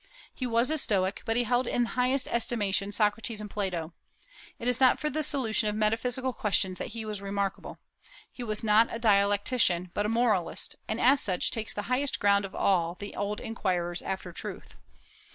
He 0.33 0.47
was 0.47 0.71
a 0.71 0.79
Stoic, 0.79 1.21
but 1.25 1.37
he 1.37 1.43
held 1.43 1.67
in 1.67 1.83
the 1.83 1.89
highest 1.89 2.27
estimation 2.29 2.91
Socrates 2.91 3.39
and 3.39 3.51
Plato. 3.51 3.93
It 4.57 4.67
is 4.67 4.79
not 4.79 4.99
for 4.99 5.11
the 5.11 5.21
solution 5.21 5.69
of 5.69 5.75
metaphysical 5.75 6.33
questions 6.33 6.79
that 6.79 6.87
he 6.97 7.05
was 7.05 7.21
remarkable. 7.21 7.77
He 8.33 8.41
was 8.43 8.63
not 8.63 8.87
a 8.89 8.97
dialectician, 8.97 9.91
but 9.93 10.07
a 10.07 10.09
moralist, 10.09 10.75
and 10.87 10.99
as 10.99 11.21
such 11.21 11.51
takes 11.51 11.71
the 11.73 11.83
highest 11.83 12.19
ground 12.19 12.45
of 12.45 12.55
all 12.55 12.95
the 12.95 13.15
old 13.15 13.39
inquirers 13.39 14.01
after 14.01 14.31
truth. 14.31 14.75